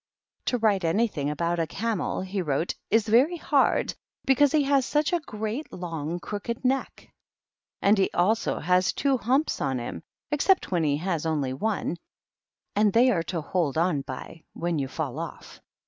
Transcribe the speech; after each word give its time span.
"To 0.47 0.57
write 0.57 0.83
anything 0.83 1.29
about 1.29 1.59
a 1.59 1.67
Camely^ 1.67 2.25
he 2.25 2.41
wrote, 2.41 2.73
"t8 2.91 3.07
very 3.07 3.37
hardy 3.37 3.93
because 4.25 4.51
he 4.51 4.63
has 4.63 4.83
such 4.83 5.13
a 5.13 5.19
great 5.19 5.71
long 5.71 6.19
crooked 6.19 6.65
neck. 6.65 7.13
And 7.83 7.99
he 7.99 8.09
also 8.11 8.57
has 8.57 8.93
two 8.93 9.17
humps 9.19 9.61
on 9.61 9.77
him, 9.77 10.01
except 10.31 10.71
when 10.71 10.83
he 10.83 10.97
has 10.97 11.27
only 11.27 11.53
one; 11.53 11.97
and 12.75 12.91
they 12.93 13.11
are 13.11 13.21
.to 13.21 13.41
hold 13.41 13.77
on 13.77 14.01
by, 14.01 14.43
when 14.53 14.79
you 14.79 14.87
fall 14.87 15.19
off. 15.19 15.61